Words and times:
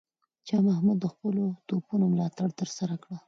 شاه 0.47 0.61
محمود 0.67 0.97
د 1.01 1.05
خپلو 1.13 1.43
توپونو 1.67 2.05
ملاتړ 2.13 2.47
ترلاسه 2.57 2.85
کړ. 3.03 3.11